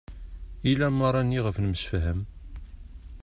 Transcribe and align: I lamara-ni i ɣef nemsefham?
I 0.69 0.73
lamara-ni 0.79 1.35
i 1.37 1.39
ɣef 1.45 1.57
nemsefham? 1.59 2.21